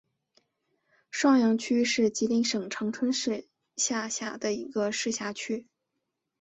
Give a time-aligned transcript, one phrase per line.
[1.11, 5.67] 双阳区是吉林省长春市下辖的一个市辖区。